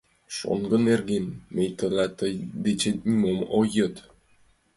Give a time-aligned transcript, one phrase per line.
[0.35, 3.95] Шоҥго нерген мый тетла тый дечет нимом ом йод.